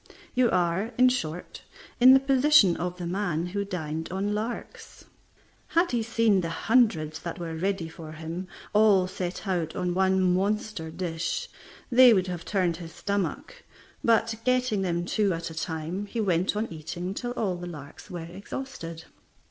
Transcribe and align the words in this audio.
You 0.33 0.49
are, 0.49 0.93
in 0.97 1.09
short, 1.09 1.61
in 1.99 2.13
the 2.15 2.19
position 2.19 2.75
of 2.75 2.97
the 2.97 3.05
man 3.05 3.45
who 3.45 3.63
dined 3.63 4.11
on 4.11 4.33
larks. 4.33 5.05
Had 5.67 5.91
he 5.91 6.01
seen 6.01 6.41
the 6.41 6.49
hundreds 6.49 7.19
that 7.19 7.37
were 7.37 7.53
ready 7.55 7.87
for 7.87 8.13
him, 8.13 8.47
all 8.73 9.05
set 9.05 9.47
out 9.47 9.75
on 9.75 9.93
one 9.93 10.33
monster 10.33 10.89
dish, 10.89 11.49
they 11.91 12.15
would 12.15 12.25
have 12.25 12.45
turned 12.45 12.77
his 12.77 12.95
stomach; 12.95 13.63
but 14.03 14.33
getting 14.43 14.81
them 14.81 15.05
two 15.05 15.33
at 15.35 15.51
a 15.51 15.53
time, 15.53 16.07
he 16.07 16.19
went 16.19 16.55
on 16.55 16.73
eating 16.73 17.13
till 17.13 17.33
all 17.33 17.55
the 17.55 17.67
larks 17.67 18.09
were 18.09 18.25
exhausted. 18.25 19.03